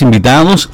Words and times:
invitados, 0.00 0.70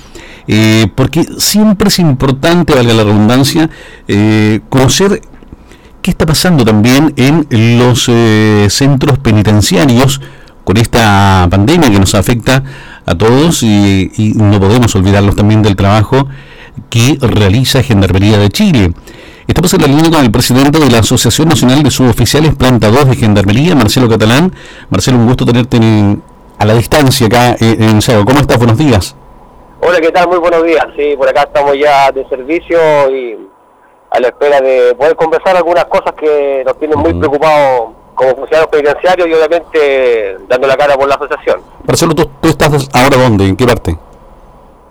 eh, 0.47 0.87
porque 0.95 1.25
siempre 1.39 1.89
es 1.89 1.99
importante, 1.99 2.75
valga 2.75 2.93
la 2.93 3.05
redundancia, 3.05 3.71
eh, 4.07 4.61
conocer 4.69 5.23
qué 6.03 6.11
está 6.11 6.27
pasando 6.27 6.63
también 6.63 7.15
en 7.17 7.47
los 7.79 8.05
eh, 8.09 8.67
centros 8.69 9.19
penitenciarios 9.19 10.21
con 10.63 10.77
esta 10.77 11.49
pandemia 11.51 11.91
que 11.91 11.99
nos 11.99 12.15
afecta 12.15 12.65
a 13.07 13.15
todos 13.15 13.63
y, 13.63 14.35
no 14.37 14.61
podemos 14.61 14.95
olvidarlos 14.95 15.37
también 15.37 15.63
del 15.63 15.75
trabajo 15.75 16.29
que 16.91 17.17
realiza 17.23 17.83
Gendarmería 17.83 18.37
de 18.37 18.51
Chile. 18.51 18.93
Estamos 19.47 19.73
en 19.73 19.81
la 19.81 19.87
línea 19.87 20.11
con 20.11 20.23
el 20.23 20.31
presidente 20.31 20.79
de 20.79 20.91
la 20.91 20.99
Asociación 20.99 21.49
Nacional 21.49 21.83
de 21.83 21.91
Suboficiales 21.91 22.55
Planta 22.55 22.91
2 22.91 23.09
de 23.09 23.17
Gendarmería, 23.17 23.75
Marcelo 23.75 24.07
Catalán. 24.07 24.53
Marcelo, 24.91 25.17
un 25.17 25.27
gusto 25.27 25.47
tenerte 25.47 25.79
en, 25.79 26.23
a 26.65 26.67
la 26.67 26.75
distancia 26.75 27.27
acá 27.27 27.57
en, 27.61 27.83
en 27.83 28.03
Santiago. 28.03 28.25
¿Cómo 28.25 28.41
estás? 28.41 28.59
Buenos 28.59 28.79
días. 28.79 29.15
Hola, 29.81 30.01
¿qué 30.01 30.11
tal? 30.11 30.29
Muy 30.29 30.39
buenos 30.39 30.65
días. 30.65 30.85
Sí, 30.97 31.15
por 31.17 31.29
acá 31.29 31.43
estamos 31.43 31.77
ya 31.79 32.11
de 32.11 32.27
servicio 32.29 32.79
y 33.11 33.39
a 34.11 34.21
la 34.21 34.29
espera 34.29 34.61
de 34.61 34.95
poder 34.95 35.15
conversar 35.15 35.57
algunas 35.57 35.85
cosas 35.85 36.13
que 36.19 36.63
nos 36.65 36.79
tienen 36.79 36.99
muy 36.99 37.13
preocupados 37.15 37.91
como 38.15 38.31
funcionarios 38.31 38.71
penitenciarios 38.71 39.29
y 39.29 39.35
obviamente 39.35 40.37
dando 40.49 40.67
la 40.67 40.77
cara 40.77 40.97
por 40.97 41.07
la 41.07 41.17
asociación. 41.17 41.61
Marcelo, 41.87 42.15
¿tú, 42.15 42.31
tú 42.41 42.49
estás 42.49 42.89
ahora 42.95 43.17
dónde? 43.19 43.47
¿En 43.47 43.57
qué 43.57 43.67
parte? 43.67 43.99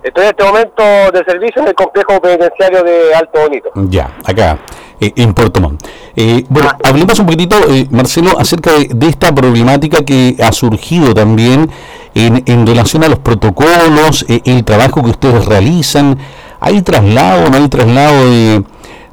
Estoy 0.04 0.26
en 0.26 0.30
este 0.30 0.44
momento 0.44 0.84
de 1.12 1.24
servicio 1.26 1.62
en 1.62 1.70
el 1.70 1.74
complejo 1.74 2.20
penitenciario 2.22 2.84
de 2.84 3.16
Alto 3.16 3.40
Bonito. 3.40 3.72
Ya, 3.76 4.12
acá, 4.26 4.60
eh, 5.06 5.14
en 5.16 5.34
Puerto 5.34 5.60
Montt. 5.62 5.86
Eh, 6.16 6.44
bueno, 6.50 6.70
Ah. 6.74 6.78
hablemos 6.90 7.18
un 7.20 7.26
poquitito, 7.26 7.56
eh, 7.70 7.88
Marcelo, 7.92 8.38
acerca 8.40 8.72
de, 8.74 8.88
de 8.94 9.08
esta 9.08 9.34
problemática 9.34 10.04
que 10.06 10.36
ha 10.42 10.52
surgido 10.52 11.14
también 11.14 11.70
en, 12.16 12.44
en 12.46 12.66
relación 12.68 13.04
a 13.04 13.08
los 13.10 13.20
protocolos, 13.20 14.26
eh, 14.30 14.42
el 14.46 14.64
trabajo 14.64 15.04
que 15.04 15.10
ustedes 15.12 15.46
realizan. 15.46 16.18
¿Hay 16.60 16.82
traslado, 16.82 17.50
no 17.50 17.58
hay 17.58 17.68
traslado 17.68 18.30
de, 18.30 18.64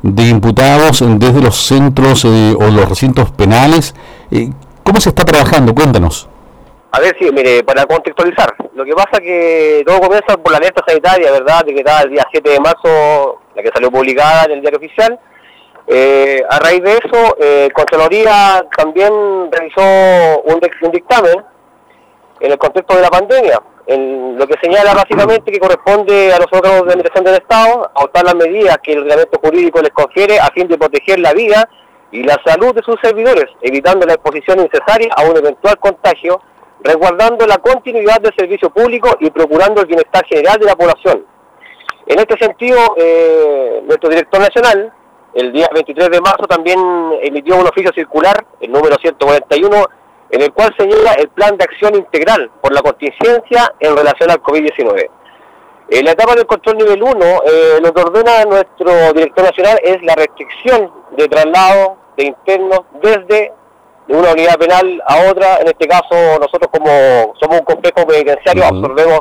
de 0.02 0.28
imputados 0.28 1.02
desde 1.19 1.41
los 1.41 1.56
centros 1.56 2.25
eh, 2.25 2.54
o 2.58 2.64
los 2.70 2.88
recintos 2.88 3.30
penales? 3.32 3.94
Eh, 4.30 4.50
¿Cómo 4.84 5.00
se 5.00 5.08
está 5.10 5.25
trabajando? 5.25 5.75
Cuéntanos. 5.75 6.28
A 6.92 6.98
ver, 7.00 7.16
sí, 7.20 7.28
mire, 7.32 7.62
para 7.62 7.84
contextualizar, 7.86 8.54
lo 8.75 8.84
que 8.84 8.92
pasa 8.92 9.20
que 9.20 9.82
todo 9.86 10.00
comienza 10.00 10.36
por 10.36 10.50
la 10.50 10.58
alerta 10.58 10.82
sanitaria, 10.86 11.30
¿verdad?, 11.30 11.64
decretada 11.64 12.02
el 12.02 12.10
día 12.10 12.25
7 12.32 12.50
de 12.50 12.58
marzo, 12.60 13.38
la 13.54 13.62
que 13.62 13.70
salió 13.72 13.91
publicada 13.92 14.44
en 14.47 14.52
el 14.52 14.60
diario 14.60 14.78
oficial. 14.78 15.19
Eh, 15.92 16.41
a 16.48 16.60
raíz 16.60 16.83
de 16.84 16.92
eso, 16.92 17.36
eh, 17.41 17.69
Contraloría 17.74 18.64
también 18.77 19.12
realizó 19.50 19.83
un, 20.44 20.60
dic- 20.60 20.80
un 20.82 20.92
dictamen 20.92 21.44
en 22.38 22.52
el 22.52 22.58
contexto 22.58 22.94
de 22.94 23.02
la 23.02 23.10
pandemia, 23.10 23.60
en 23.88 24.38
lo 24.38 24.47
que 24.47 24.55
señala 24.62 24.94
básicamente 24.94 25.50
que 25.50 25.58
corresponde 25.58 26.32
a 26.32 26.38
los 26.38 26.47
órganos 26.52 26.84
de 26.84 26.92
administración 26.92 27.24
del 27.24 27.34
Estado 27.34 27.91
adoptar 27.92 28.24
las 28.24 28.36
medidas 28.36 28.78
que 28.84 28.92
el 28.92 29.00
reglamento 29.02 29.41
jurídico 29.42 29.82
les 29.82 29.91
confiere 29.91 30.38
a 30.38 30.47
fin 30.55 30.69
de 30.69 30.78
proteger 30.78 31.19
la 31.19 31.32
vida 31.32 31.69
y 32.12 32.22
la 32.22 32.38
salud 32.44 32.72
de 32.72 32.82
sus 32.82 32.94
servidores, 33.02 33.47
evitando 33.60 34.06
la 34.06 34.14
exposición 34.14 34.60
innecesaria 34.60 35.12
a 35.16 35.25
un 35.25 35.36
eventual 35.36 35.77
contagio, 35.80 36.41
resguardando 36.82 37.47
la 37.48 37.58
continuidad 37.58 38.20
del 38.20 38.34
servicio 38.38 38.70
público 38.70 39.16
y 39.19 39.30
procurando 39.30 39.80
el 39.80 39.88
bienestar 39.88 40.25
general 40.27 40.56
de 40.60 40.66
la 40.66 40.77
población. 40.77 41.27
En 42.06 42.19
este 42.20 42.38
sentido, 42.38 42.78
eh, 42.97 43.82
nuestro 43.86 44.08
director 44.08 44.41
nacional, 44.41 44.92
el 45.34 45.52
día 45.52 45.68
23 45.72 46.10
de 46.10 46.20
marzo, 46.20 46.46
también 46.48 46.78
emitió 47.22 47.56
un 47.56 47.66
oficio 47.66 47.92
circular, 47.92 48.44
el 48.60 48.72
número 48.72 48.96
141, 49.00 49.86
en 50.30 50.42
el 50.42 50.52
cual 50.52 50.74
señala 50.78 51.12
el 51.14 51.28
plan 51.28 51.56
de 51.56 51.64
acción 51.64 51.94
integral 51.94 52.50
por 52.60 52.72
la 52.72 52.82
contingencia 52.82 53.74
en 53.80 53.96
relación 53.96 54.30
al 54.30 54.42
COVID-19. 54.42 55.08
En 55.90 56.04
la 56.04 56.12
etapa 56.12 56.36
del 56.36 56.46
control 56.46 56.78
nivel 56.78 57.02
1, 57.02 57.12
eh, 57.16 57.78
lo 57.82 57.92
que 57.92 58.00
ordena 58.00 58.44
nuestro 58.44 59.12
director 59.12 59.44
nacional 59.44 59.78
es 59.82 60.00
la 60.02 60.14
restricción 60.14 60.92
de 61.16 61.26
traslado 61.28 61.96
de 62.16 62.26
internos 62.26 62.82
desde 63.02 63.52
una 64.06 64.32
unidad 64.32 64.56
penal 64.56 65.02
a 65.06 65.30
otra. 65.30 65.58
En 65.58 65.66
este 65.66 65.88
caso, 65.88 66.14
nosotros 66.40 66.70
como 66.72 67.34
somos 67.40 67.58
un 67.58 67.64
complejo 67.64 68.06
penitenciario, 68.06 68.64
Ujú. 68.66 68.76
absorbemos 68.76 69.20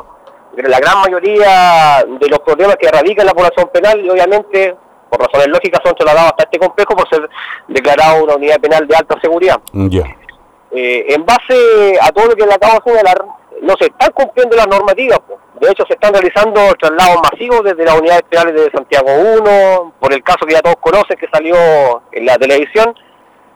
la 0.56 0.78
gran 0.78 1.00
mayoría 1.00 2.04
de 2.06 2.28
los 2.28 2.38
problemas 2.40 2.76
que 2.76 2.88
radican 2.88 3.22
en 3.22 3.26
la 3.26 3.34
población 3.34 3.68
penal 3.72 4.04
y 4.04 4.10
obviamente, 4.10 4.76
por 5.10 5.20
razones 5.20 5.48
lógicas, 5.48 5.80
son 5.84 5.94
trasladados 5.94 6.30
hasta 6.30 6.44
este 6.44 6.58
complejo 6.58 6.94
por 6.94 7.08
ser 7.08 7.28
declarado 7.68 8.24
una 8.24 8.36
unidad 8.36 8.60
penal 8.60 8.86
de 8.86 8.96
alta 8.96 9.20
seguridad. 9.20 9.60
Ya. 9.72 10.04
Eh, 10.72 11.06
en 11.14 11.26
base 11.26 11.98
a 12.00 12.12
todo 12.12 12.28
lo 12.28 12.36
que 12.36 12.46
le 12.46 12.54
acabo 12.54 12.74
de 12.74 12.92
señalar, 12.92 13.24
no 13.62 13.74
se 13.78 13.86
están 13.86 14.12
cumpliendo 14.12 14.56
las 14.56 14.68
normativas. 14.68 15.20
De 15.60 15.70
hecho, 15.70 15.84
se 15.86 15.94
están 15.94 16.14
realizando 16.14 16.60
traslados 16.78 17.20
masivos 17.30 17.62
desde 17.64 17.84
las 17.84 17.98
unidades 17.98 18.22
penales 18.22 18.54
de 18.54 18.70
Santiago 18.70 19.08
1, 19.38 19.94
por 20.00 20.12
el 20.12 20.22
caso 20.22 20.46
que 20.46 20.54
ya 20.54 20.62
todos 20.62 20.76
conocen 20.80 21.18
que 21.18 21.28
salió 21.30 21.56
en 22.12 22.24
la 22.24 22.38
televisión. 22.38 22.94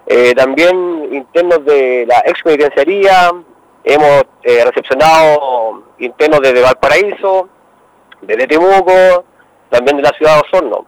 Eh, 0.06 0.34
también 0.34 1.08
internos 1.14 1.64
de 1.64 2.04
la 2.06 2.22
ex 2.26 2.42
penitenciaría, 2.42 3.30
hemos 3.84 4.24
eh, 4.42 4.64
recepcionado 4.64 5.84
internos 5.98 6.40
desde 6.40 6.60
Valparaíso, 6.60 7.48
desde 8.20 8.46
Temuco, 8.46 9.24
también 9.70 9.96
de 9.96 10.02
la 10.02 10.10
ciudad 10.10 10.34
de 10.34 10.42
Osorno. 10.42 10.86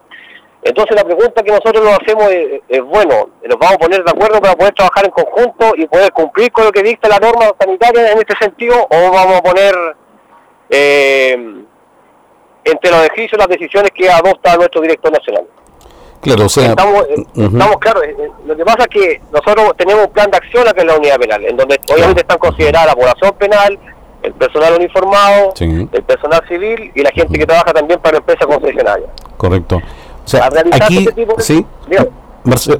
Entonces 0.66 0.96
la 0.96 1.04
pregunta 1.04 1.42
que 1.42 1.52
nosotros 1.52 1.84
nos 1.84 1.98
hacemos 2.00 2.28
es, 2.28 2.60
es, 2.68 2.82
bueno, 2.82 3.30
nos 3.48 3.58
vamos 3.58 3.76
a 3.76 3.78
poner 3.78 4.02
de 4.02 4.10
acuerdo 4.10 4.40
para 4.40 4.56
poder 4.56 4.74
trabajar 4.74 5.04
en 5.04 5.12
conjunto 5.12 5.72
y 5.76 5.86
poder 5.86 6.10
cumplir 6.12 6.50
con 6.50 6.64
lo 6.64 6.72
que 6.72 6.82
dicta 6.82 7.08
la 7.08 7.18
norma 7.18 7.46
sanitaria 7.58 8.10
en 8.10 8.18
este 8.18 8.34
sentido 8.40 8.74
o 8.90 9.10
vamos 9.12 9.38
a 9.38 9.42
poner 9.42 9.74
eh, 10.70 11.62
entre 12.64 12.90
los 12.90 13.00
ejercicios 13.04 13.38
las 13.38 13.48
decisiones 13.48 13.92
que 13.94 14.10
adopta 14.10 14.56
nuestro 14.56 14.80
director 14.80 15.12
nacional. 15.12 15.44
Claro, 16.20 16.46
o 16.46 16.48
sea... 16.48 16.70
Estamos, 16.70 17.04
eh, 17.04 17.24
estamos 17.36 17.76
claros, 17.78 18.02
eh, 18.02 18.16
eh, 18.18 18.30
lo 18.44 18.56
que 18.56 18.64
pasa 18.64 18.78
es 18.80 18.88
que 18.88 19.20
nosotros 19.32 19.76
tenemos 19.76 20.06
un 20.06 20.12
plan 20.12 20.28
de 20.30 20.36
acción 20.38 20.66
acá 20.66 20.80
en 20.80 20.88
la 20.88 20.96
unidad 20.96 21.18
penal, 21.18 21.44
en 21.44 21.56
donde 21.56 21.78
obviamente 21.92 22.22
están 22.22 22.38
consideradas 22.38 22.88
la 22.88 22.94
población 22.96 23.32
penal, 23.38 23.78
el 24.22 24.32
personal 24.32 24.74
uniformado, 24.74 25.52
Sí. 25.54 25.88
el 25.92 26.02
personal 26.02 26.42
civil 26.48 26.90
y 26.92 27.02
la 27.02 27.10
gente 27.10 27.38
que 27.38 27.46
trabaja 27.46 27.72
también 27.72 28.00
para 28.00 28.16
empresas 28.16 28.46
concesionarias. 28.46 29.08
Correcto. 29.36 29.80
O 30.26 30.28
sea, 30.28 30.50
aquí, 30.72 30.98
este 30.98 31.12
tipo 31.12 31.34
de- 31.36 31.42
sí, 31.42 31.64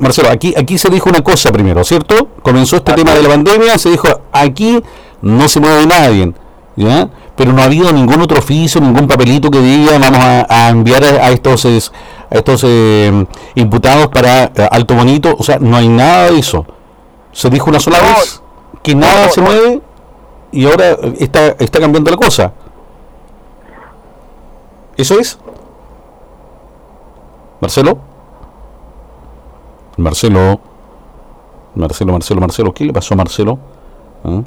Marcelo, 0.01 0.29
aquí, 0.31 0.55
aquí 0.57 0.79
se 0.79 0.91
dijo 0.91 1.09
una 1.09 1.23
cosa 1.23 1.51
primero, 1.53 1.83
¿cierto? 1.85 2.29
Comenzó 2.43 2.77
este 2.77 2.93
Así 2.93 3.03
tema 3.03 3.17
de 3.17 3.23
la 3.23 3.29
pandemia, 3.31 3.79
se 3.79 3.91
dijo, 3.91 4.09
aquí 4.33 4.83
no 5.23 5.49
se 5.49 5.61
mueve 5.61 5.87
nadie, 5.87 6.33
¿ya? 6.77 7.09
Pero 7.37 7.53
no 7.53 7.63
ha 7.63 7.65
habido 7.65 7.93
ningún 7.93 8.21
otro 8.21 8.39
oficio, 8.39 8.81
ningún 8.81 9.07
papelito 9.09 9.51
que 9.51 9.61
diga, 9.61 9.99
vamos 9.99 10.21
a, 10.21 10.47
a 10.49 10.69
enviar 10.71 11.03
a, 11.05 11.31
estos 11.31 11.65
es- 11.65 11.93
a 12.31 12.37
estos 12.37 12.63
eh, 12.65 13.27
imputados 13.57 14.09
para 14.09 14.45
eh, 14.45 14.69
Alto 14.71 14.95
Bonito, 14.95 15.35
o 15.39 15.43
sea, 15.43 15.59
no 15.59 15.77
hay 15.77 15.89
nada 15.89 16.31
de 16.31 16.39
eso. 16.39 16.65
Se 17.33 17.51
dijo 17.51 17.69
una 17.71 17.79
sola 17.81 17.99
No, 17.99 18.05
vez 18.19 18.43
que 18.83 18.95
nada 18.95 19.27
no, 19.27 19.33
se 19.33 19.41
mueve 19.41 19.81
y 20.53 20.65
ahora 20.67 20.91
eh, 20.93 21.15
está, 21.19 21.49
está 21.59 21.81
cambiando 21.81 22.11
la 22.11 22.17
cosa. 22.17 22.53
¿Eso 24.97 25.19
es? 25.19 25.39
Marcelo. 27.61 27.99
Marcelo. 29.97 30.61
Marcelo, 31.75 32.13
Marcelo, 32.13 32.41
Marcelo. 32.41 32.73
¿Qué 32.75 32.85
le 32.85 32.93
pasó 32.93 33.15
a 33.15 33.17
Marcelo? 33.17 33.59
¿Ah? 34.25 34.41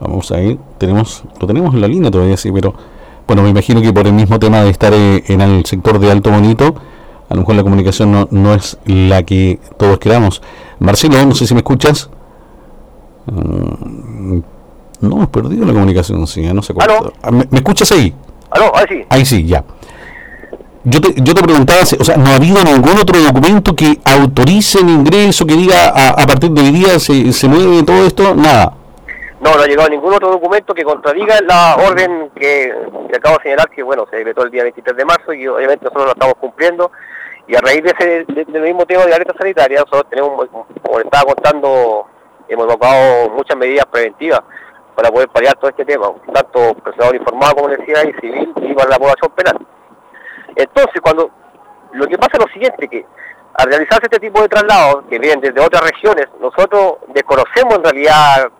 Vamos 0.00 0.30
a 0.32 0.40
ir. 0.40 0.58
Tenemos, 0.78 1.22
lo 1.40 1.46
tenemos 1.46 1.74
en 1.74 1.80
la 1.80 1.88
línea 1.88 2.10
todavía, 2.10 2.36
sí, 2.36 2.50
pero 2.52 2.74
bueno, 3.26 3.42
me 3.42 3.50
imagino 3.50 3.80
que 3.82 3.92
por 3.92 4.06
el 4.06 4.12
mismo 4.12 4.38
tema 4.38 4.62
de 4.62 4.70
estar 4.70 4.92
eh, 4.94 5.24
en 5.26 5.40
el 5.40 5.64
sector 5.66 5.98
de 5.98 6.10
Alto 6.10 6.30
Bonito, 6.30 6.74
a 7.28 7.34
lo 7.34 7.40
mejor 7.40 7.56
la 7.56 7.62
comunicación 7.62 8.12
no, 8.12 8.28
no 8.30 8.54
es 8.54 8.78
la 8.86 9.22
que 9.24 9.58
todos 9.76 9.98
queramos. 9.98 10.40
Marcelo, 10.78 11.24
no 11.26 11.34
sé 11.34 11.46
si 11.46 11.54
me 11.54 11.60
escuchas. 11.60 12.10
Mm, 13.26 14.38
No, 15.00 15.16
hemos 15.16 15.28
perdido 15.28 15.64
la 15.66 15.72
comunicación, 15.72 16.26
sí, 16.26 16.42
ya 16.42 16.54
no 16.54 16.62
sé 16.62 16.74
cuánto. 16.74 16.94
¿Aló? 16.94 17.12
Ah, 17.22 17.30
¿Me, 17.30 17.46
me 17.50 17.58
escuchas 17.58 17.90
ahí? 17.92 18.12
Aló, 18.50 18.66
ahora 18.66 18.86
sí. 18.88 19.02
Ahí 19.10 19.24
sí, 19.24 19.44
ya. 19.46 19.64
Yo 20.84 21.00
te, 21.00 21.12
yo 21.22 21.34
te 21.34 21.42
preguntaba, 21.42 21.80
o 21.82 22.04
sea, 22.04 22.16
no 22.16 22.30
ha 22.30 22.36
habido 22.36 22.62
ningún 22.64 22.96
otro 22.98 23.18
documento 23.20 23.74
que 23.74 23.98
autorice 24.04 24.78
el 24.80 24.88
ingreso, 24.90 25.44
que 25.44 25.54
diga 25.54 25.88
a, 25.88 26.26
partir 26.26 26.50
de 26.50 26.62
hoy 26.62 26.70
día 26.70 26.98
se, 26.98 27.32
se 27.32 27.48
mueve 27.48 27.82
todo 27.82 28.04
esto, 28.06 28.34
nada. 28.34 28.72
No, 29.40 29.54
no 29.54 29.62
ha 29.62 29.66
llegado 29.66 29.88
ningún 29.88 30.14
otro 30.14 30.30
documento 30.30 30.74
que 30.74 30.82
contradiga 30.84 31.40
la 31.46 31.76
orden 31.76 32.30
que, 32.34 32.72
acabo 33.16 33.36
de 33.38 33.42
señalar, 33.44 33.68
que 33.70 33.82
bueno, 33.82 34.04
se 34.10 34.16
decretó 34.16 34.42
el 34.44 34.50
día 34.50 34.62
23 34.64 34.96
de 34.96 35.04
marzo 35.04 35.32
y 35.32 35.46
obviamente 35.46 35.84
nosotros 35.84 36.06
lo 36.06 36.12
estamos 36.12 36.34
cumpliendo. 36.40 36.90
Y 37.46 37.54
a 37.56 37.60
raíz 37.60 37.82
de 37.82 37.94
ese, 37.98 38.24
de- 38.32 38.44
del 38.44 38.62
mismo 38.62 38.84
tema 38.86 39.04
de 39.04 39.10
la 39.10 39.16
alerta 39.16 39.34
sanitaria, 39.38 39.80
nosotros 39.80 40.06
tenemos, 40.10 40.46
como 40.82 40.98
le 40.98 41.04
estaba 41.04 41.24
contando, 41.34 42.06
hemos 42.48 42.64
evocado 42.66 43.30
muchas 43.30 43.56
medidas 43.56 43.86
preventivas 43.86 44.40
para 44.94 45.10
poder 45.10 45.28
paliar 45.28 45.54
todo 45.56 45.70
este 45.70 45.84
tema, 45.84 46.08
tanto 46.32 46.74
personal 46.82 47.10
uniformado, 47.10 47.54
como 47.54 47.68
les 47.68 47.78
decía, 47.78 48.04
y 48.08 48.12
civil, 48.20 48.52
y 48.62 48.74
para 48.74 48.90
la 48.90 48.98
población 48.98 49.32
penal. 49.36 49.58
Entonces, 50.56 51.00
cuando 51.00 51.30
lo 51.92 52.06
que 52.06 52.18
pasa 52.18 52.32
es 52.34 52.46
lo 52.46 52.52
siguiente, 52.52 52.88
que 52.88 53.04
al 53.54 53.66
realizarse 53.68 54.04
este 54.04 54.20
tipo 54.20 54.40
de 54.40 54.48
traslados, 54.48 55.04
que 55.08 55.18
vienen 55.18 55.40
desde 55.40 55.60
otras 55.60 55.82
regiones, 55.82 56.26
nosotros 56.40 56.98
desconocemos 57.08 57.74
en 57.76 57.84
realidad 57.84 58.50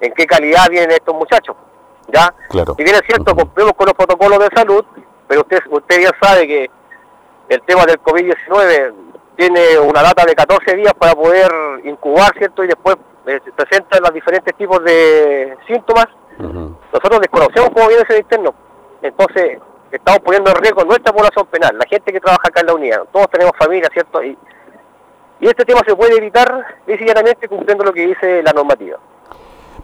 en 0.00 0.12
qué 0.14 0.26
calidad 0.26 0.68
vienen 0.68 0.90
estos 0.92 1.14
muchachos. 1.14 1.56
¿ya? 2.08 2.34
Claro. 2.48 2.74
Si 2.76 2.82
bien 2.82 2.96
es 2.96 3.02
cierto, 3.06 3.34
cumplimos 3.34 3.72
con 3.74 3.86
los 3.86 3.94
protocolos 3.94 4.38
de 4.38 4.48
salud, 4.54 4.84
pero 5.28 5.42
usted, 5.42 5.58
usted 5.70 5.98
bien 5.98 6.10
sabe 6.20 6.46
que 6.46 6.70
el 7.48 7.62
tema 7.62 7.84
del 7.84 8.00
COVID-19 8.02 8.94
tiene 9.36 9.78
una 9.78 10.02
data 10.02 10.24
de 10.24 10.34
14 10.34 10.76
días 10.76 10.94
para 10.94 11.14
poder 11.14 11.50
incubar, 11.84 12.32
¿cierto? 12.36 12.64
Y 12.64 12.68
después 12.68 12.96
eh, 13.26 13.40
se 13.44 13.52
presentan 13.52 14.02
los 14.02 14.12
diferentes 14.12 14.54
tipos 14.56 14.82
de 14.84 15.56
síntomas. 15.66 16.06
Nosotros 16.38 17.20
desconocemos 17.20 17.70
cómo 17.70 17.88
viene 17.88 18.02
ese 18.08 18.18
interno. 18.18 18.54
Entonces, 19.02 19.58
estamos 19.90 20.20
poniendo 20.20 20.50
en 20.50 20.56
riesgo 20.56 20.84
nuestra 20.84 21.12
población 21.12 21.46
penal, 21.46 21.76
la 21.78 21.86
gente 21.86 22.12
que 22.12 22.20
trabaja 22.20 22.48
acá 22.48 22.60
en 22.60 22.66
la 22.66 22.74
unidad. 22.74 23.02
Todos 23.12 23.28
tenemos 23.30 23.52
familia, 23.58 23.88
¿cierto? 23.92 24.22
Y, 24.22 24.36
y 25.40 25.46
este 25.46 25.64
tema 25.64 25.80
se 25.86 25.94
puede 25.94 26.16
evitar, 26.16 26.64
llanamente, 26.86 27.48
cumpliendo 27.48 27.84
lo 27.84 27.92
que 27.92 28.06
dice 28.06 28.42
la 28.42 28.52
normativa. 28.52 28.98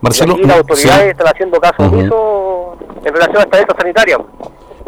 Marcelo, 0.01 0.37
y 0.39 0.45
las 0.45 0.59
autoridades 0.59 1.11
están 1.13 1.29
haciendo 1.29 1.61
caso 1.61 1.83
omiso 1.83 2.77
en 3.05 3.15
relación 3.15 3.39
a 3.39 3.41
esta 3.41 3.59
lista 3.59 3.75
sanitaria. 3.79 4.19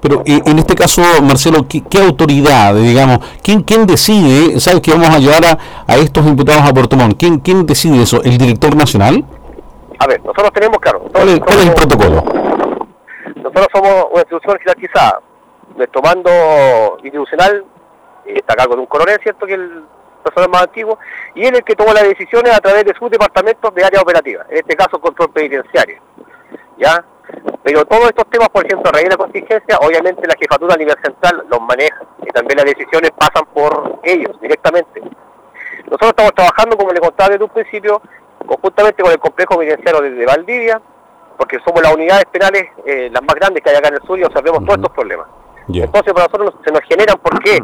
Pero 0.01 0.23
en 0.25 0.59
este 0.59 0.75
caso, 0.77 1.03
Marcelo, 1.23 1.67
¿qué, 1.69 1.99
autoridad, 1.99 2.75
digamos, 2.75 3.19
quién, 3.43 3.63
quién 3.63 3.85
decide, 3.85 4.61
sabes 4.61 4.81
que 4.81 4.93
vamos 4.93 5.09
a 5.09 5.19
llevar 5.19 5.59
a, 5.87 5.97
estos 5.97 6.25
imputados 6.25 6.63
a 6.63 6.73
Puerto 6.73 6.97
Montt? 6.97 7.19
¿Quién, 7.19 7.41
¿Quién 7.41 7.67
decide 7.67 8.03
eso? 8.03 8.23
¿El 8.23 8.39
director 8.39 8.77
nacional? 8.77 9.25
A 9.99 10.07
ver, 10.07 10.21
nosotros 10.21 10.53
tenemos, 10.53 10.79
claro. 10.79 11.01
¿Cuál 11.13 11.29
es, 11.31 11.67
el 11.67 11.75
protocolo? 11.75 12.25
Nosotros 13.43 13.69
somos 13.73 14.07
una 14.11 14.21
institución 14.21 14.59
jerarquizada. 14.59 15.21
Nuestro 15.77 16.03
mando 16.03 16.99
institucional 17.03 17.65
está 18.25 18.55
acá 18.55 18.67
con 18.67 18.79
un 18.79 18.87
coronel, 18.87 19.19
¿cierto? 19.23 19.47
Que 19.47 19.55
el 19.55 19.85
personal 20.23 20.51
más 20.51 20.63
antiguo, 20.63 20.99
y 21.35 21.47
él 21.47 21.55
es 21.55 21.61
el 21.61 21.65
que 21.65 21.77
toma 21.77 21.93
las 21.93 22.03
decisiones 22.03 22.55
a 22.55 22.61
través 22.61 22.85
de 22.85 22.95
sus 22.95 23.11
departamentos 23.11 23.75
de 23.75 23.85
área 23.85 24.01
operativa, 24.01 24.45
en 24.51 24.59
este 24.59 24.77
caso 24.77 25.01
control 25.01 25.31
penitenciario. 25.31 26.01
¿Ya? 26.77 27.05
Pero 27.63 27.85
todos 27.85 28.07
estos 28.07 28.29
temas, 28.31 28.49
por 28.49 28.65
ejemplo, 28.65 28.89
a 28.89 28.93
raíz 28.93 29.05
de 29.05 29.11
la 29.11 29.17
contingencia, 29.17 29.79
obviamente 29.79 30.27
la 30.27 30.35
jefatura 30.39 30.75
a 30.75 30.77
nivel 30.77 30.97
central 31.03 31.45
los 31.49 31.61
maneja 31.61 32.03
y 32.23 32.31
también 32.31 32.57
las 32.57 32.67
decisiones 32.67 33.11
pasan 33.13 33.45
por 33.53 34.01
ellos 34.03 34.41
directamente. 34.41 35.01
Nosotros 35.85 36.11
estamos 36.11 36.35
trabajando, 36.35 36.77
como 36.77 36.93
le 36.93 37.01
contaba 37.01 37.31
desde 37.31 37.45
un 37.45 37.51
principio, 37.51 38.01
conjuntamente 38.47 39.03
con 39.03 39.13
el 39.13 39.19
complejo 39.19 39.59
penitenciario 39.59 40.01
de 40.01 40.27
Valdivia, 40.27 40.81
porque 41.39 41.59
somos 41.65 41.81
las 41.81 41.95
unidades 41.95 42.25
penales 42.27 42.65
eh, 42.85 43.09
las 43.11 43.23
más 43.23 43.37
grandes 43.37 43.63
que 43.63 43.71
hay 43.71 43.77
acá 43.77 43.89
en 43.89 43.95
el 43.95 44.03
sur 44.03 44.19
y 44.19 44.25
observemos 44.25 44.61
todos 44.65 44.77
estos 44.77 44.93
problemas. 44.93 45.29
Entonces, 45.69 46.13
para 46.13 46.27
nosotros 46.27 46.55
se 46.65 46.73
nos 46.73 46.81
generan, 46.83 47.19
¿por 47.19 47.39
qué? 47.41 47.59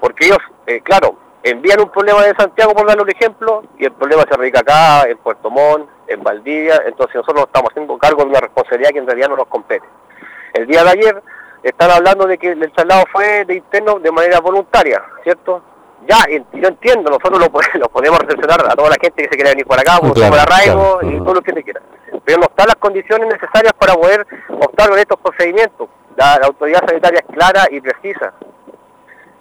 Porque 0.00 0.26
ellos, 0.26 0.38
eh, 0.66 0.80
claro, 0.80 1.16
envían 1.42 1.80
un 1.80 1.90
problema 1.90 2.22
de 2.22 2.34
Santiago, 2.34 2.74
por 2.74 2.86
darle 2.86 3.02
un 3.02 3.10
ejemplo, 3.10 3.64
y 3.78 3.84
el 3.84 3.92
problema 3.92 4.22
se 4.28 4.36
radica 4.36 4.60
acá, 4.60 5.08
en 5.08 5.18
Puerto 5.18 5.50
Montt, 5.50 5.88
en 6.06 6.22
Valdivia, 6.22 6.82
entonces 6.86 7.16
nosotros 7.16 7.46
estamos 7.46 7.70
haciendo 7.70 7.98
cargo 7.98 8.22
de 8.22 8.30
una 8.30 8.40
responsabilidad 8.40 8.90
que 8.90 8.98
en 8.98 9.06
realidad 9.06 9.28
no 9.28 9.36
nos 9.36 9.48
compete. 9.48 9.86
El 10.54 10.66
día 10.66 10.84
de 10.84 10.90
ayer 10.90 11.22
están 11.62 11.90
hablando 11.90 12.26
de 12.26 12.38
que 12.38 12.52
el 12.52 12.72
traslado 12.72 13.04
fue 13.12 13.44
de 13.44 13.56
interno 13.56 13.98
de 13.98 14.10
manera 14.10 14.40
voluntaria, 14.40 15.02
¿cierto? 15.22 15.62
Ya, 16.06 16.18
yo 16.30 16.68
entiendo, 16.68 17.10
nosotros 17.10 17.38
lo, 17.38 17.50
lo 17.80 17.88
podemos 17.88 18.18
recepcionar 18.20 18.60
a 18.66 18.74
toda 18.74 18.90
la 18.90 18.96
gente 19.00 19.22
que 19.22 19.28
se 19.28 19.36
quiera 19.36 19.50
venir 19.50 19.66
por 19.66 19.78
acá, 19.78 19.98
por 19.98 20.14
claro, 20.14 20.34
arraigo 20.34 21.00
y 21.02 21.18
todo 21.18 21.34
lo 21.34 21.42
que 21.42 21.52
se 21.52 21.62
quiera. 21.62 21.80
Pero 22.24 22.38
no 22.38 22.44
están 22.44 22.66
las 22.66 22.76
condiciones 22.76 23.28
necesarias 23.32 23.72
para 23.78 23.94
poder 23.94 24.26
optar 24.60 24.88
con 24.90 24.98
estos 24.98 25.18
procedimientos. 25.20 25.88
la 26.16 26.40
autoridad 26.44 26.86
sanitaria 26.86 27.20
es 27.20 27.34
clara 27.34 27.66
y 27.70 27.80
precisa. 27.80 28.32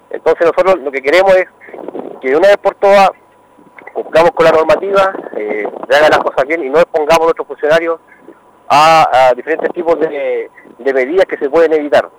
Entonces 0.10 0.48
nosotros 0.48 0.80
lo 0.80 0.92
que 0.92 1.02
queremos 1.02 1.36
es 1.36 1.48
que 2.22 2.30
de 2.30 2.38
una 2.38 2.48
vez 2.48 2.58
por 2.58 2.76
todas 2.76 3.12
cumplamos 3.94 4.32
con 4.32 4.46
la 4.46 4.52
normativa, 4.52 5.14
eh, 5.36 5.68
hagan 5.90 6.12
las 6.12 6.20
cosas 6.20 6.46
bien 6.48 6.64
y 6.64 6.70
no 6.70 6.80
expongamos 6.80 7.22
a 7.22 7.24
nuestros 7.26 7.48
funcionarios 7.48 8.00
a, 8.70 9.34
diferentes 9.36 9.72
tipos 9.74 10.00
de, 10.00 10.50
medidas 10.78 11.26
que 11.26 11.38
se 11.38 11.50
pueden 11.50 11.74
evitar. 11.74 12.10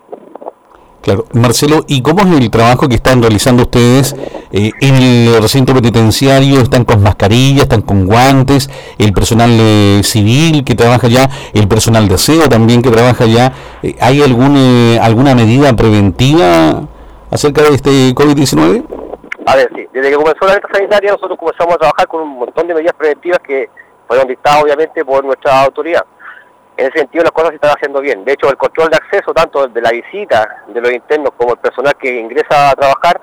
Claro, 1.02 1.25
Marcelo, 1.32 1.85
¿y 1.88 2.02
cómo 2.02 2.20
es 2.20 2.41
el 2.41 2.50
trabajo 2.50 2.87
que 2.87 2.97
están 2.97 3.23
realizando 3.23 3.62
ustedes 3.62 4.14
eh, 4.52 4.70
en 4.82 4.94
el 4.97 5.41
recinto 5.41 5.73
penitenciario? 5.73 6.61
¿Están 6.61 6.85
con 6.85 7.02
mascarillas, 7.02 7.62
están 7.62 7.81
con 7.81 8.05
guantes? 8.05 8.69
¿El 8.99 9.14
personal 9.14 9.50
eh, 9.50 10.00
civil 10.05 10.62
que 10.62 10.75
trabaja 10.75 11.06
allá? 11.06 11.31
¿El 11.55 11.69
personal 11.69 12.06
de 12.06 12.17
aseo 12.17 12.50
también 12.50 12.82
que 12.82 12.91
trabaja 12.91 13.25
allá? 13.25 13.52
Eh, 13.82 13.97
¿Hay 13.99 14.20
algún, 14.20 14.99
alguna 15.00 15.35
medida 15.35 15.75
preventiva 15.75 16.82
acerca 17.31 17.62
de 17.62 17.76
este 17.76 18.14
COVID-19? 18.14 18.85
A 19.47 19.56
ver, 19.56 19.70
sí, 19.75 19.87
desde 19.94 20.11
que 20.11 20.17
comenzó 20.17 20.44
la 20.44 20.52
alerta 20.52 20.69
sanitaria 20.70 21.12
nosotros 21.12 21.38
comenzamos 21.38 21.76
a 21.76 21.79
trabajar 21.79 22.06
con 22.08 22.23
un 22.23 22.38
montón 22.41 22.69
de 22.69 22.75
medidas 22.75 22.94
preventivas 22.94 23.38
que 23.38 23.70
fueron 24.06 24.29
dictadas 24.29 24.64
obviamente 24.64 25.02
por 25.02 25.25
nuestra 25.25 25.62
autoridad. 25.64 26.05
En 26.81 26.87
ese 26.87 27.00
sentido 27.00 27.25
las 27.25 27.32
cosas 27.32 27.50
se 27.50 27.56
están 27.56 27.73
haciendo 27.77 28.00
bien. 28.00 28.25
De 28.25 28.32
hecho, 28.32 28.49
el 28.49 28.56
control 28.56 28.88
de 28.88 28.97
acceso, 28.97 29.35
tanto 29.35 29.69
de 29.69 29.82
la 29.82 29.91
visita 29.91 30.65
de 30.69 30.81
los 30.81 30.91
internos 30.91 31.32
como 31.37 31.53
el 31.53 31.59
personal 31.59 31.94
que 32.00 32.19
ingresa 32.19 32.71
a 32.71 32.75
trabajar, 32.75 33.21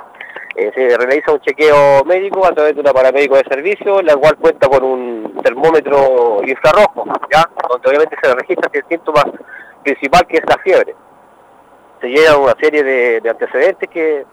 eh, 0.56 0.72
se 0.76 0.96
realiza 0.96 1.32
un 1.32 1.40
chequeo 1.40 2.04
médico 2.06 2.46
a 2.46 2.52
través 2.52 2.76
de 2.76 2.82
una 2.82 2.94
paramédico 2.94 3.36
de 3.36 3.46
servicio, 3.50 4.04
la 4.04 4.16
cual 4.16 4.38
cuenta 4.38 4.68
con 4.68 4.84
un 4.84 5.42
termómetro 5.42 6.42
infrarrojo, 6.46 7.06
¿ya? 7.34 7.50
donde 7.68 7.90
obviamente 7.90 8.16
se 8.22 8.32
registra 8.36 8.70
el 8.72 8.86
síntoma 8.88 9.24
principal 9.82 10.28
que 10.28 10.38
es 10.38 10.44
la 10.48 10.58
fiebre. 10.60 10.96
Se 12.00 12.10
llega 12.10 12.38
una 12.38 12.54
serie 12.62 12.84
de 12.84 13.28
antecedentes 13.28 13.90
que 13.90 14.24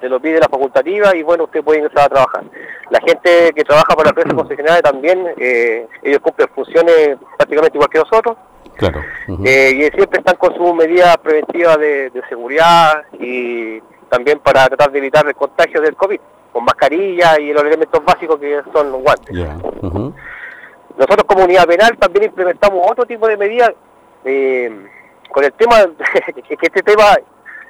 se 0.00 0.08
lo 0.08 0.20
pide 0.20 0.40
la 0.40 0.48
facultativa 0.48 1.14
y 1.14 1.22
bueno, 1.22 1.44
usted 1.44 1.62
puede 1.62 1.80
ingresar 1.80 2.06
a 2.06 2.08
trabajar. 2.08 2.44
La 2.88 3.00
gente 3.00 3.52
que 3.54 3.62
trabaja 3.62 3.94
para 3.94 4.04
la 4.04 4.10
empresa 4.10 4.34
concesionaria 4.34 4.82
también, 4.82 5.34
eh, 5.36 5.86
ellos 6.02 6.20
cumplen 6.20 6.48
funciones 6.54 7.18
prácticamente 7.36 7.76
igual 7.76 7.90
que 7.90 7.98
nosotros. 7.98 8.36
Claro. 8.76 9.02
Eh, 9.44 9.72
y 9.74 9.96
siempre 9.96 10.18
están 10.18 10.36
con 10.36 10.54
sus 10.54 10.74
medidas 10.74 11.16
preventivas 11.18 11.78
de, 11.78 12.10
seguridad 12.28 13.04
y 13.18 13.80
también 14.08 14.38
para 14.38 14.66
tratar 14.68 14.90
de 14.90 14.98
evitar 14.98 15.26
el 15.26 15.34
contagio 15.34 15.80
del 15.80 15.94
COVID, 15.96 16.18
con 16.52 16.64
mascarilla 16.64 17.38
y 17.38 17.52
los 17.52 17.62
elementos 17.62 18.04
básicos 18.04 18.40
que 18.40 18.62
son 18.72 18.90
los 18.90 19.02
guantes. 19.02 19.36
Nosotros 20.96 21.24
como 21.26 21.44
unidad 21.44 21.66
penal 21.66 21.96
también 21.98 22.24
implementamos 22.24 22.90
otro 22.90 23.04
tipo 23.06 23.28
de 23.28 23.36
medidas 23.36 23.70
eh, 24.24 24.70
con 25.30 25.44
el 25.44 25.52
tema, 25.52 25.76
que 26.48 26.58
este 26.60 26.82
tema 26.82 27.16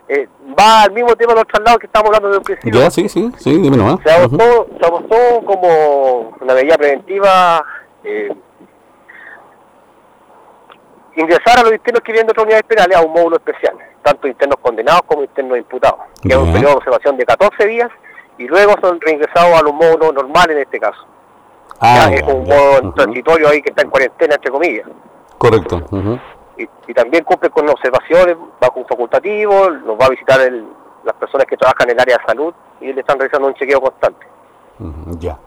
eh, 0.08 0.26
va 0.58 0.82
al 0.82 0.92
mismo 0.92 1.14
tema 1.14 1.34
de 1.34 1.40
los 1.40 1.46
traslados 1.46 1.78
que 1.78 1.86
estamos 1.86 2.08
hablando 2.08 2.28
desde 2.28 2.38
un 2.38 2.44
principio. 2.44 2.80
Ya, 2.80 2.90
sí, 2.90 3.08
sí, 3.08 3.30
sí, 3.36 3.58
dime 3.58 3.76
nomás. 3.76 4.00
Se 4.02 4.10
adoptó, 4.10 4.68
se 4.80 5.44
como 5.46 6.36
una 6.40 6.54
medida 6.54 6.76
preventiva 6.76 7.64
eh, 8.02 8.34
ingresar 11.20 11.58
a 11.58 11.62
los 11.62 11.72
internos 11.72 12.02
que 12.02 12.12
vienen 12.12 12.26
de 12.26 12.32
otras 12.32 12.44
unidades 12.44 12.64
penales 12.64 12.96
a 12.96 13.02
un 13.02 13.12
módulo 13.12 13.36
especial, 13.36 13.76
tanto 14.02 14.28
internos 14.28 14.58
condenados 14.60 15.02
como 15.06 15.22
internos 15.22 15.58
imputados, 15.58 16.00
que 16.22 16.28
es 16.28 16.36
un 16.36 16.52
periodo 16.52 16.72
de 16.72 16.76
observación 16.78 17.16
de 17.16 17.26
14 17.26 17.66
días 17.66 17.90
y 18.38 18.46
luego 18.46 18.74
son 18.80 19.00
reingresados 19.00 19.58
a 19.58 19.62
los 19.62 19.74
módulos 19.74 20.14
normales 20.14 20.56
en 20.56 20.62
este 20.62 20.80
caso. 20.80 21.06
Ah, 21.80 22.10
es 22.12 22.22
un 22.22 22.44
modo 22.44 22.92
transitorio 22.92 23.48
ahí 23.48 23.62
que 23.62 23.70
está 23.70 23.82
en 23.82 23.90
cuarentena, 23.90 24.34
entre 24.34 24.50
comillas. 24.50 24.86
Correcto 25.38 25.82
y, 26.88 26.94
también 26.94 27.24
cumple 27.24 27.50
con 27.50 27.68
observaciones 27.68 28.36
bajo 28.60 28.80
un 28.80 28.86
facultativo, 28.86 29.70
nos 29.70 29.98
va 29.98 30.06
a 30.06 30.08
visitar 30.10 30.40
las 31.04 31.14
personas 31.16 31.46
que 31.46 31.56
trabajan 31.56 31.88
en 31.88 31.96
el 31.96 32.00
área 32.00 32.18
de 32.18 32.24
salud 32.24 32.54
y 32.80 32.92
le 32.92 33.00
están 33.00 33.18
realizando 33.18 33.48
un 33.48 33.54
chequeo 33.54 33.80
constante. 33.80 34.26
ya, 35.18 35.38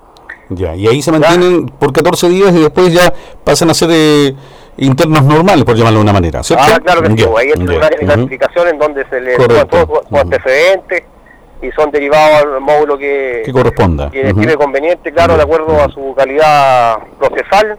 ya, 0.50 0.75
y 0.75 0.88
ahí 0.88 1.01
se 1.01 1.12
mantienen 1.12 1.68
por 1.68 1.94
14 1.94 2.30
días 2.30 2.53
y 2.53 2.62
después 2.62 2.94
ya 2.94 3.13
pasan 3.44 3.70
a 3.70 3.74
ser 3.74 3.89
eh, 3.92 4.36
internos 4.77 5.24
normales, 5.24 5.63
por 5.65 5.75
llamarlo 5.75 6.00
de 6.00 6.03
una 6.03 6.13
manera, 6.13 6.44
¿cierto? 6.44 6.65
Ah, 6.68 6.80
claro 6.80 7.01
que 7.01 7.10
sí, 7.10 7.25
ahí 7.38 7.50
es 7.50 7.58
un 7.58 7.70
área 7.70 7.89
de 7.89 8.06
clasificación 8.06 8.68
en 8.70 8.80
donde 8.80 9.06
se 9.10 9.22
le 9.22 9.36
todos 9.36 10.03
sus 10.10 10.20
antecedentes 10.20 11.03
y 11.62 11.72
son 11.72 11.92
derivados 11.92 12.44
al 12.44 12.62
módulo 12.62 12.98
que, 12.98 13.44
corresponda. 13.51 14.10
Que 14.12 14.30
estime 14.30 14.56
conveniente, 14.56 15.12
claro, 15.12 15.38
de 15.38 15.44
acuerdo 15.44 15.82
a 15.82 15.89
su 15.89 16.13
calidad 16.15 16.98
procesal 17.20 17.77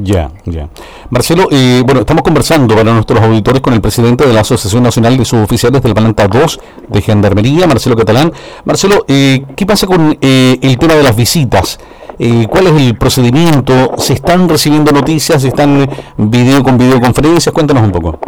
ya, 0.00 0.30
ya. 0.44 0.68
Marcelo, 1.10 1.48
eh, 1.50 1.82
bueno, 1.84 2.00
estamos 2.00 2.22
conversando 2.22 2.74
para 2.74 2.92
nuestros 2.92 3.20
auditores 3.20 3.60
con 3.60 3.74
el 3.74 3.80
presidente 3.80 4.26
de 4.26 4.32
la 4.32 4.42
Asociación 4.42 4.82
Nacional 4.82 5.16
de 5.16 5.24
Suboficiales 5.24 5.82
de 5.82 5.88
la 5.88 5.94
Planta 5.94 6.28
2 6.28 6.60
de 6.88 7.02
Gendarmería, 7.02 7.66
Marcelo 7.66 7.96
Catalán. 7.96 8.32
Marcelo, 8.64 9.04
eh, 9.08 9.44
¿qué 9.56 9.66
pasa 9.66 9.86
con 9.86 10.16
eh, 10.20 10.58
el 10.62 10.78
tema 10.78 10.94
de 10.94 11.02
las 11.02 11.16
visitas? 11.16 11.80
¿Cuál 12.18 12.66
es 12.66 12.72
el 12.82 12.98
procedimiento? 12.98 13.96
¿Se 13.96 14.14
están 14.14 14.48
recibiendo 14.48 14.90
noticias? 14.90 15.40
¿Se 15.40 15.48
están 15.48 15.88
video 16.16 16.64
con 16.64 16.76
videoconferencias? 16.76 17.54
Cuéntanos 17.54 17.84
un 17.84 17.92
poco. 17.92 18.18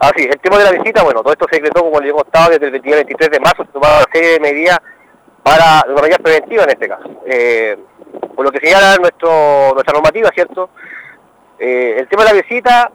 Ah, 0.00 0.10
sí, 0.16 0.24
el 0.24 0.38
tema 0.40 0.56
de 0.56 0.64
la 0.64 0.70
visita, 0.70 1.02
bueno, 1.02 1.20
todo 1.20 1.32
esto 1.32 1.46
se 1.50 1.56
decretó, 1.56 1.82
como 1.82 2.00
le 2.00 2.08
he 2.08 2.12
contado, 2.12 2.50
desde 2.50 2.68
el 2.68 2.80
23 2.80 3.30
de 3.30 3.40
marzo, 3.40 3.64
se 3.64 3.72
tomaba 3.72 3.98
una 3.98 4.06
serie 4.12 4.30
de 4.30 4.40
medidas 4.40 4.78
para, 5.42 5.84
una 5.90 6.00
medida 6.00 6.18
preventiva 6.18 6.62
en 6.62 6.70
este 6.70 6.88
caso. 6.88 7.08
por 8.34 8.44
lo 8.44 8.50
que 8.50 8.60
señala 8.60 8.96
nuestro, 8.96 9.72
nuestra 9.74 9.92
normativa, 9.92 10.30
¿cierto? 10.32 10.70
Eh, 11.58 11.96
el 11.98 12.08
tema 12.08 12.24
de 12.24 12.30
la 12.30 12.40
visita, 12.40 12.90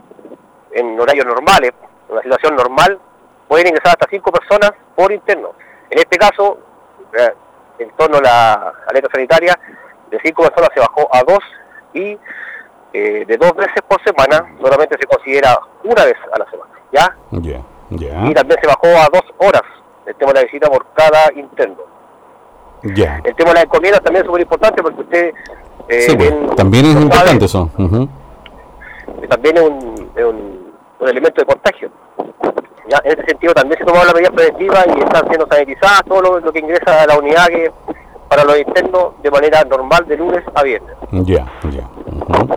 en 0.72 1.00
horarios 1.00 1.26
normales, 1.26 1.74
en 2.08 2.14
una 2.14 2.24
situación 2.24 2.56
normal, 2.56 2.98
pueden 3.48 3.68
ingresar 3.68 3.92
hasta 3.92 4.08
cinco 4.10 4.32
personas 4.32 4.72
por 4.96 5.12
interno. 5.12 5.54
En 5.90 6.00
este 6.00 6.18
caso, 6.18 6.58
eh, 7.20 7.34
en 7.80 7.92
torno 7.92 8.18
a 8.18 8.22
la 8.22 8.74
alerta 8.88 9.10
sanitaria, 9.14 9.60
de 10.14 10.20
cinco 10.24 10.44
personas 10.44 10.70
se 10.74 10.80
bajó 10.80 11.08
a 11.12 11.24
dos 11.24 11.40
y 11.94 12.18
eh, 12.94 13.26
de 13.28 13.38
dos 13.38 13.54
veces 13.56 13.82
por 13.88 14.00
semana, 14.04 14.56
solamente 14.62 14.96
se 15.00 15.08
considera 15.08 15.58
una 15.84 16.06
vez 16.06 16.16
a 16.32 16.38
la 16.40 16.46
semana, 16.50 16.72
¿ya? 16.92 17.16
Y 18.30 18.34
también 18.34 18.60
se 18.62 18.68
bajó 18.68 18.88
a 18.88 19.08
dos 19.12 19.24
horas 19.40 19.64
el 20.06 20.16
tema 20.16 20.32
de 20.34 20.40
la 20.40 20.46
visita 20.46 20.70
por 20.70 20.86
cada 20.94 21.32
interno. 21.36 21.78
Ya. 22.84 23.20
El 23.24 23.34
tema 23.36 23.50
de 23.52 23.56
las 23.56 23.64
encomiendas 23.64 24.02
también 24.04 24.24
es 24.24 24.28
súper 24.28 24.42
importante 24.42 24.84
porque 24.84 25.02
usted... 25.02 25.34
eh, 25.88 26.02
Sí, 26.02 26.16
pues, 26.18 26.56
también 26.56 26.86
es 26.86 26.96
importante 26.96 27.48
sabe, 27.48 27.66
eso. 27.70 27.70
que 29.22 29.28
también 29.28 29.58
es 29.58 29.64
un, 29.64 30.12
es 30.16 30.26
un, 30.26 30.74
un 31.00 31.08
elemento 31.10 31.42
de 31.42 31.46
contagio. 31.46 31.90
¿ya? 32.90 33.00
En 33.06 33.14
ese 33.14 33.26
sentido 33.26 33.54
también 33.54 33.80
se 33.80 33.86
tomaron 33.86 34.08
las 34.08 34.14
medidas 34.16 34.34
preventivas 34.34 34.86
y 34.96 35.00
están 35.00 35.28
siendo 35.30 35.48
sanitizadas 35.50 36.04
todo 36.06 36.22
lo, 36.22 36.40
lo 36.42 36.52
que 36.52 36.60
ingresa 36.60 37.02
a 37.04 37.08
la 37.08 37.18
unidad 37.18 37.48
que 37.48 37.72
para 38.36 38.44
los 38.46 38.58
internos 38.58 39.14
de 39.22 39.30
manera 39.30 39.64
normal 39.64 40.06
de 40.08 40.18
lunes 40.18 40.44
a 40.56 40.64
viernes. 40.64 40.96
Ya, 41.12 41.46
ya. 41.70 41.88
ujú. 42.08 42.48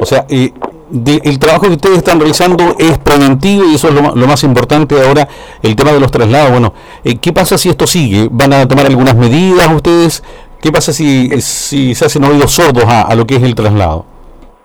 O 0.00 0.04
sea, 0.04 0.26
eh, 0.28 0.52
de- 0.90 1.20
el 1.24 1.38
trabajo 1.38 1.62
que 1.66 1.72
ustedes 1.72 1.98
están 1.98 2.18
realizando 2.20 2.76
es 2.78 2.98
preventivo 2.98 3.64
y 3.64 3.74
eso 3.76 3.88
es 3.88 3.94
lo, 3.94 4.14
lo 4.14 4.26
más 4.26 4.42
importante 4.44 4.94
ahora, 5.02 5.26
el 5.62 5.74
tema 5.76 5.92
de 5.92 6.00
los 6.00 6.10
traslados. 6.10 6.50
Bueno, 6.50 6.74
eh, 7.04 7.16
¿qué 7.18 7.32
pasa 7.32 7.56
si 7.56 7.70
esto 7.70 7.86
sigue? 7.86 8.28
¿Van 8.30 8.52
a 8.52 8.68
tomar 8.68 8.84
algunas 8.86 9.14
medidas 9.16 9.66
ustedes? 9.74 10.22
¿Qué 10.60 10.70
pasa 10.70 10.92
si, 10.92 11.40
si 11.40 11.94
se 11.94 12.04
hacen 12.04 12.24
oídos 12.24 12.50
sordos 12.52 12.84
a, 12.84 13.02
a 13.02 13.14
lo 13.14 13.26
que 13.26 13.36
es 13.36 13.42
el 13.42 13.54
traslado? 13.54 14.04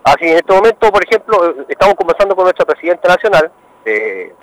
Así, 0.03 0.25
en 0.25 0.35
este 0.35 0.53
momento, 0.53 0.91
por 0.91 1.01
ejemplo, 1.05 1.45
eh, 1.51 1.65
estamos 1.69 1.95
conversando 1.95 2.35
con 2.35 2.43
nuestra 2.43 2.65
presidenta 2.65 3.07
nacional. 3.07 3.49
eh, 3.85 4.33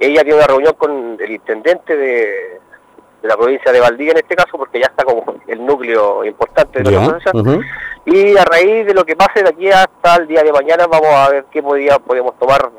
ella 0.00 0.22
tiene 0.22 0.34
una 0.38 0.46
reunión 0.46 0.74
con 0.76 1.16
el 1.20 1.30
intendente 1.30 1.96
de, 1.96 2.60
de 3.24 3.28
la 3.28 3.38
provincia 3.38 3.72
de 3.72 3.80
Valdivia 3.80 4.12
en 4.12 4.18
este 4.18 4.36
caso, 4.36 4.58
porque 4.58 4.78
ya 4.78 4.86
está 4.86 5.02
como 5.02 5.24
el 5.46 5.64
núcleo 5.64 6.26
importante 6.26 6.82
de 6.82 6.90
la 6.90 7.22
provincia. 7.22 7.32
Y 8.04 8.36
a 8.36 8.44
raíz 8.44 8.84
de 8.84 8.92
lo 8.92 9.02
que 9.02 9.16
pase 9.16 9.42
de 9.42 9.48
aquí 9.48 9.70
hasta 9.70 10.16
el 10.16 10.28
día 10.28 10.42
de 10.42 10.52
mañana, 10.52 10.86
vamos 10.86 11.08
a 11.08 11.30
ver 11.30 11.46
qué 11.50 11.62
podía, 11.62 11.98
podemos 11.98 12.38
tomar 12.38 12.70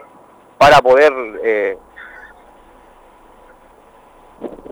para 0.60 0.78
poder 0.82 1.12
eh, 1.44 1.78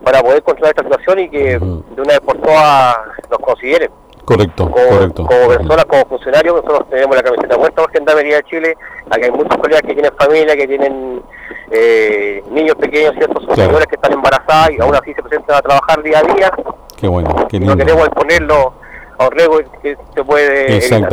para 0.04 0.22
poder 0.22 0.44
controlar 0.44 0.74
esta 0.76 0.84
situación 0.84 1.18
y 1.18 1.28
que 1.28 1.58
de 1.58 2.02
una 2.02 2.12
vez 2.12 2.20
por 2.20 2.40
todas 2.40 2.96
nos 3.28 3.38
consideren 3.40 3.90
Correcto, 4.24 4.70
como, 4.70 4.88
correcto. 4.88 5.26
como 5.26 5.48
personas, 5.48 5.84
como 5.84 6.04
funcionarios, 6.06 6.54
nosotros 6.56 6.88
tenemos 6.90 7.16
la 7.16 7.22
camiseta 7.22 7.56
puesta 7.56 7.82
por 7.82 7.92
Gendarmería 7.92 8.36
de 8.36 8.42
Chile, 8.44 8.76
aquí 9.10 9.24
hay 9.24 9.30
muchos 9.30 9.56
colegas 9.58 9.82
que 9.82 9.92
tienen 9.94 10.12
familia, 10.18 10.56
que 10.56 10.66
tienen 10.66 11.22
eh, 11.70 12.42
niños 12.50 12.74
pequeños, 12.76 13.14
¿cierto? 13.16 13.40
Son 13.40 13.54
Claro. 13.54 13.78
que 13.78 13.94
están 13.96 14.12
embarazadas 14.12 14.70
y 14.70 14.80
aún 14.80 14.94
así 14.94 15.12
se 15.14 15.22
presentan 15.22 15.56
a 15.56 15.62
trabajar 15.62 16.02
día 16.02 16.18
a 16.20 16.34
día, 16.34 16.50
Qué 16.96 17.08
bueno, 17.08 17.34
qué 17.50 17.56
y 17.56 17.60
lindo. 17.60 17.74
no 17.74 17.78
queremos 17.78 18.06
exponerlo 18.06 18.72
a 19.18 19.24
un 19.26 19.30
riesgo 19.32 19.58
que 19.82 19.96
se 20.14 20.24
puede 20.24 20.72
evitar. 20.72 21.10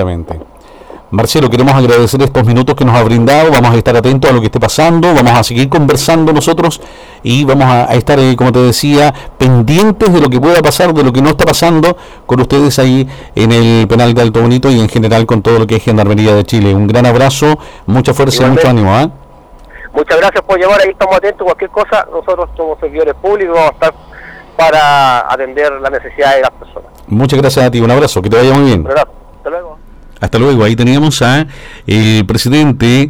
Marcelo, 1.11 1.49
queremos 1.49 1.73
agradecer 1.73 2.21
estos 2.21 2.45
minutos 2.45 2.73
que 2.73 2.85
nos 2.85 2.95
ha 2.95 3.03
brindado, 3.03 3.51
vamos 3.51 3.71
a 3.73 3.77
estar 3.77 3.95
atentos 3.97 4.31
a 4.31 4.33
lo 4.33 4.39
que 4.39 4.45
esté 4.45 4.61
pasando, 4.61 5.13
vamos 5.13 5.33
a 5.33 5.43
seguir 5.43 5.67
conversando 5.67 6.31
nosotros 6.31 6.79
y 7.21 7.43
vamos 7.43 7.65
a, 7.65 7.91
a 7.91 7.95
estar, 7.95 8.17
eh, 8.17 8.33
como 8.37 8.53
te 8.53 8.59
decía, 8.59 9.13
pendientes 9.37 10.13
de 10.13 10.21
lo 10.21 10.29
que 10.29 10.39
pueda 10.39 10.61
pasar, 10.61 10.93
de 10.93 11.03
lo 11.03 11.11
que 11.11 11.21
no 11.21 11.31
está 11.31 11.43
pasando 11.43 11.97
con 12.25 12.39
ustedes 12.39 12.79
ahí 12.79 13.05
en 13.35 13.51
el 13.51 13.89
penal 13.89 14.13
de 14.13 14.21
Alto 14.21 14.41
Bonito 14.41 14.71
y 14.71 14.79
en 14.79 14.87
general 14.87 15.25
con 15.25 15.41
todo 15.41 15.59
lo 15.59 15.67
que 15.67 15.75
es 15.75 15.83
Gendarmería 15.83 16.33
de 16.33 16.45
Chile. 16.45 16.73
Un 16.73 16.87
gran 16.87 17.05
abrazo, 17.05 17.59
mucha 17.87 18.13
fuerza 18.13 18.47
y 18.47 18.49
mucho 18.49 18.69
ánimo. 18.69 18.95
¿ah? 18.95 19.09
Muchas 19.91 20.17
gracias 20.17 20.41
por 20.43 20.57
llamar, 20.57 20.79
ahí 20.79 20.91
estamos 20.91 21.17
atentos, 21.17 21.43
cualquier 21.43 21.71
cosa, 21.71 22.07
nosotros 22.09 22.49
somos 22.55 22.79
servidores 22.79 23.15
públicos, 23.15 23.53
vamos 23.53 23.71
a 23.71 23.73
estar 23.73 23.93
para 24.55 25.33
atender 25.33 25.73
las 25.73 25.91
necesidades 25.91 26.37
de 26.37 26.41
las 26.43 26.51
personas. 26.51 26.89
Muchas 27.07 27.37
gracias 27.37 27.65
a 27.65 27.69
ti, 27.69 27.81
un 27.81 27.91
abrazo, 27.91 28.21
que 28.21 28.29
te 28.29 28.37
vaya 28.37 28.53
muy 28.53 28.63
bien. 28.63 28.79
Un 28.79 28.87
abrazo. 28.87 29.11
Hasta 29.35 29.49
luego. 29.49 29.90
Hasta 30.21 30.37
luego, 30.39 30.63
ahí 30.63 30.75
teníamos 30.75 31.21
a 31.23 31.47
el 31.87 32.25
presidente 32.25 33.09